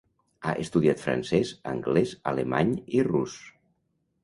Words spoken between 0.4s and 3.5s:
Ha estudiat francès, anglès, alemany i rus.